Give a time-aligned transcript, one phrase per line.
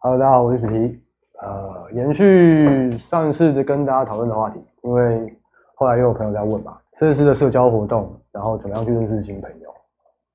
[0.00, 1.02] Hello，大家好，我是史提。
[1.42, 5.36] 呃，延续上次跟大家讨论的话题，因为
[5.74, 9.74] 后来又有朋友在问嘛，这次的社交活动，然后怎么样去认识新朋友？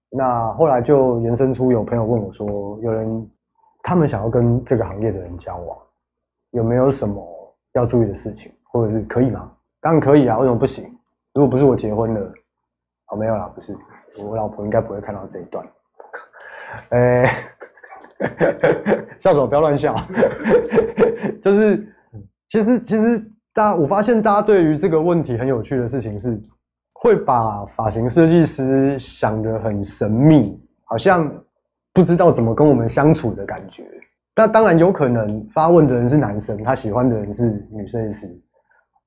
[0.09, 3.31] 那后来就延伸出有朋友问我说，有人
[3.81, 5.77] 他们想要跟这个行业的人交往，
[6.51, 7.25] 有没有什么
[7.71, 9.49] 要注意的事情，或者是可以吗？
[9.79, 10.93] 当然可以啊，为什么不行？
[11.33, 12.19] 如果不是我结婚了，
[13.11, 13.73] 哦，没有啦，不是，
[14.17, 15.65] 我老婆应该不会看到这一段。
[16.89, 17.33] 哎、
[19.19, 19.95] 笑手不要乱笑，
[21.41, 21.87] 就是
[22.49, 23.19] 其实其实
[23.53, 26.41] 大家我发现大家对于这个问题很有趣的事情是，
[26.93, 31.29] 会把发型设计师想得很神秘，好像
[31.93, 33.83] 不知道怎么跟我们相处的感觉。
[34.35, 38.27] 那当然有可能发问的人是男生，他喜欢的人是女设计师，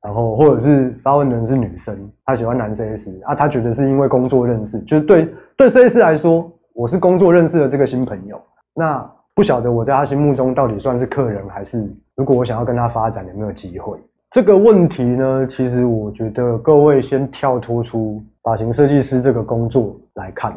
[0.01, 8.41] 然后或者是发问的人是女生，他喜欢男设计师啊，他觉得是因为工作认识，就是对对设计师来说，我是工作认识的这个新朋友，
[8.79, 13.99] 那不晓得我在他心目中到底算是客人，还是如果我想要跟他发展有没有机会？
[14.33, 20.55] 这个问题呢，其实我觉得各位先跳脱出发型设计师这个工作来看，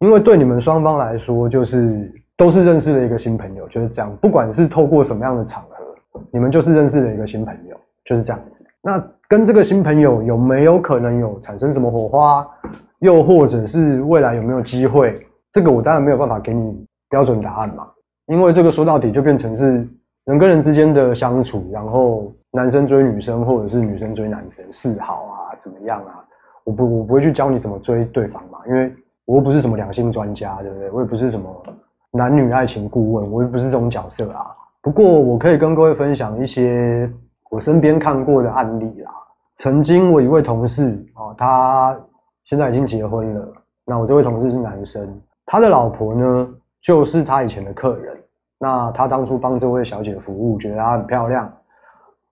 [0.00, 4.10] 因为对你们双方来说，就是都是认识了一个新朋友，就是这样。
[4.20, 8.64] 不管是透过什么样的场合，你们就是认识了一个新朋友，就是这样子。
[8.82, 12.48] 那跟这个新朋友有没有可能有产生什么火花，
[13.00, 15.24] 又或者是未来有没有机会？
[15.52, 17.86] 这个我当然没有办法给你标准答案嘛，
[18.26, 19.86] 因为这个说到底就变成是
[20.24, 26.24] 人跟人之间的相处，然后男生追女生，或者是女生追男生，示好啊，怎么样啊？
[26.64, 28.94] 我不我不会去教你怎么追对方嘛，因为
[29.24, 30.90] 我又不是什么两性专家，对不对？
[30.90, 31.50] 我也不是什么
[32.12, 34.46] 男女爱情顾问，我又不是这种角色啊。
[34.82, 37.10] 不过我可以跟各位分享一些
[37.50, 39.10] 我身边看过的案例啦。
[39.56, 42.00] 曾经我一位同事啊，他
[42.44, 43.52] 现在已经结婚了。
[43.84, 46.48] 那我这位同事是男生，他的老婆呢
[46.82, 48.16] 就是他以前的客人。
[48.62, 51.50] 那他当初帮这位小姐服务，觉得她很漂亮，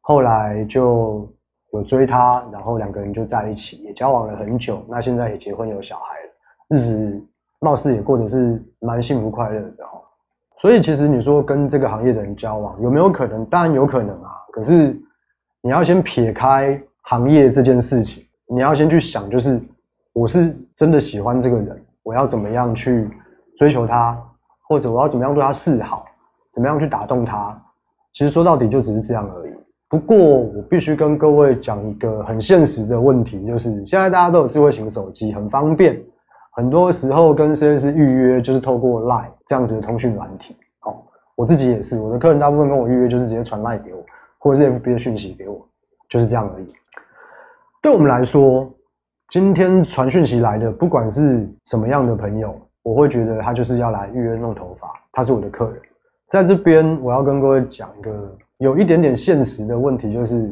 [0.02, 1.26] 后来就
[1.72, 4.84] 有追她，然后两个人就在一起，也交往了很久。
[4.90, 7.26] 那现在也结婚有小孩了，日子
[7.60, 10.04] 貌似也过得是蛮幸福快乐的哦。
[10.58, 13.42] 所以其实你说跟这个行业的人交往有没有可能？
[13.46, 14.30] 当然有可能啊。
[14.52, 14.94] 可是
[15.62, 19.58] 你要先撇开行业这件事情，你要先去想，就是
[20.12, 23.08] 我是真的喜欢这个人，我要怎么样去
[23.56, 24.22] 追求他，
[24.68, 26.04] 或者我要怎么样对他示好，
[26.52, 27.58] 怎么样去打动他。
[28.12, 29.52] 其实说到底就只是这样而已。
[29.88, 35.98] 不过我必须跟各位讲一个很现实的问题，就是现在大家都有智慧型手机，很方便。
[36.52, 40.56] 很多时候跟设计师预约就是透过 Line 这样子的通讯软体。
[40.80, 41.06] 好，
[41.36, 44.04] 我自己也是，我的客人大部分跟我预约就是直接传 Line 给我，
[44.38, 45.64] 或者是 FB 的讯息给我，
[46.08, 46.74] 就是这样而已。
[47.80, 48.68] 对我们来说，
[49.28, 52.54] 今天传讯息来的，不管是什么样的朋友，
[52.88, 55.78] 我会觉得他就是要来预约弄头发，他是我的客人。
[56.30, 60.50] 在这边，我要跟各位讲一个有一点点现实的问题，就是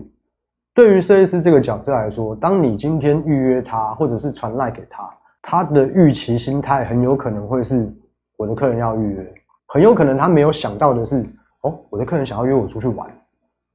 [0.74, 5.08] 对于设计师这个角色来说，当你今天预约他，或者是传赖给他，
[5.40, 7.90] 他的预期心态很有可能会是
[8.36, 9.34] 我的客人要预约，
[9.68, 11.24] 很有可能他没有想到的是，
[11.62, 13.08] 哦，我的客人想要约我出去玩，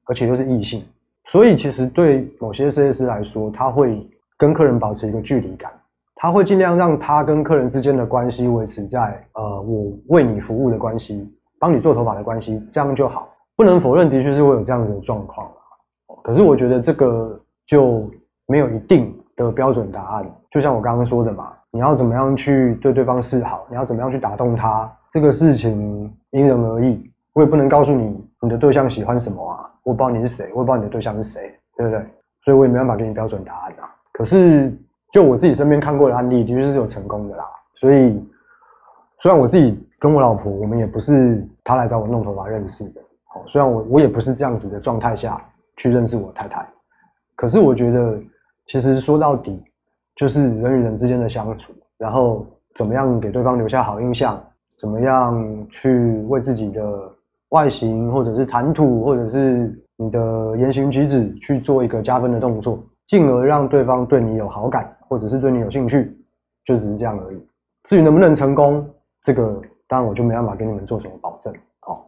[0.05, 0.85] 而且又是异性，
[1.25, 4.07] 所以其实对某些设计师来说，他会
[4.38, 5.72] 跟客人保持一个距离感，
[6.22, 11.28] 他会尽量让他跟客人之间的关系维持在呃我为你服务的关系，
[11.58, 13.28] 帮你做头发的关系，这样就好。
[13.56, 18.08] 不能否认，的确是会有这样子的状况啊可是我觉得这个就
[18.46, 27.12] 没有一定的标准答案，就像我刚刚说的嘛，你要怎么样去对对方示好，你要怎么样去打动他，这个事情因人而异。
[27.34, 32.06] 我也不能告诉你你的对象喜欢什么啊，我不知道你是谁，我也不知道你的对象是谁，对不对？
[32.46, 33.90] 所以我也没办法给你标准答案啊。
[34.14, 34.72] 可是
[35.11, 37.44] 就我自己身边看过的案例，的确是有成功的啦。
[37.75, 38.23] 所以
[39.19, 45.44] 虽然我自己跟我老婆，我们也不是她来找我弄头发认识的，好，虽然我我也不是这样子的状态下
[45.77, 46.66] 去认识我太太，
[47.35, 48.17] 可是我觉得
[48.67, 49.61] 其实说到底
[50.16, 52.45] 就是人与人之间的相处，然后
[52.75, 54.41] 怎么样给对方留下好印象，
[54.78, 56.83] 怎么样去为自己的
[57.49, 66.17] 外形或者是谈吐或者是你的言行举止去做一个加分的动作，进而让对方对你有好感或者是对你有兴趣，
[66.63, 67.47] 就只是这样而已。
[67.84, 68.90] 至于能不能成功，
[69.22, 71.53] 这个当然我就没办法给你们做什么保证。
[71.81, 72.05] 好，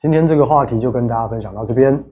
[0.00, 2.02] 今天这个话题就跟大家分享到这边。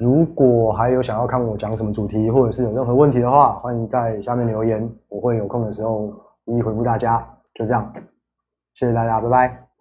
[0.00, 6.12] 如果还有想要看我讲什么主题，或者是有任何问题的话，欢迎在下面留言，我会有空的时候
[6.46, 7.24] 一一回复大家。
[7.54, 7.92] 就这样，
[8.74, 9.71] 谢谢大家，拜拜。